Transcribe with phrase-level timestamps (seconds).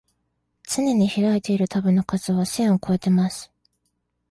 [0.63, 3.51] つねに開いているタブの数は千をこえてます